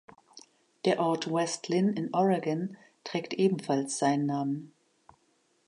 Der 0.83 0.99
Ort 0.99 1.31
West 1.31 1.67
Linn 1.67 1.93
in 1.93 2.11
Oregon 2.11 2.75
trägt 3.03 3.35
ebenfalls 3.35 3.99
seinen 3.99 4.25
Namen. 4.25 4.73